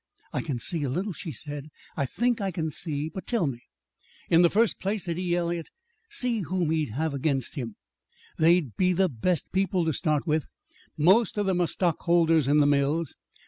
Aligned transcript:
"I 0.33 0.41
can 0.41 0.57
see 0.57 0.81
a 0.81 0.89
little," 0.89 1.13
she 1.13 1.31
said. 1.31 1.69
"I 1.95 2.07
think 2.07 2.41
I 2.41 2.49
can 2.49 2.71
see. 2.71 3.07
But 3.07 3.27
tell 3.27 3.45
me." 3.45 3.59
"In 4.31 4.41
the 4.41 4.49
first 4.49 4.79
place," 4.79 5.03
said 5.03 5.19
E. 5.19 5.35
Eliot, 5.35 5.69
"see 6.09 6.39
whom 6.39 6.71
he'd 6.71 6.89
have 6.89 7.13
against 7.13 7.53
him. 7.53 7.75
There'd 8.39 8.75
be 8.77 8.93
the 8.93 9.09
best 9.09 9.51
people, 9.51 9.85
to 9.85 9.93
start 9.93 10.25
with. 10.25 10.47
Most 10.97 11.37
of 11.37 11.45
them 11.45 11.61
are 11.61 11.67
stockholders 11.67 12.47
in 12.47 12.57
the 12.57 12.65
mills. 12.65 13.15